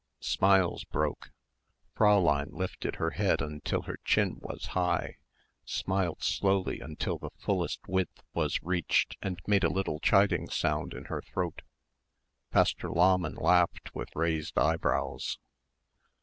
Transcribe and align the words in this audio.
Smiles 0.23 0.83
broke. 0.83 1.29
Fräulein 1.95 2.51
lifted 2.53 2.95
her 2.95 3.11
head 3.11 3.39
until 3.39 3.83
her 3.83 3.97
chin 4.03 4.37
was 4.39 4.69
high, 4.73 5.17
smiled 5.63 6.23
slowly 6.23 6.79
until 6.79 7.19
the 7.19 7.29
fullest 7.37 7.81
width 7.87 8.23
was 8.33 8.63
reached 8.63 9.15
and 9.21 9.39
made 9.45 9.63
a 9.63 9.69
little 9.69 9.99
chiding 9.99 10.49
sound 10.49 10.95
in 10.95 11.05
her 11.05 11.21
throat. 11.21 11.61
Pastor 12.49 12.89
Lahmann 12.89 13.35
laughed 13.35 13.93
with 13.93 14.09
raised 14.15 14.57
eyebrows. 14.57 15.37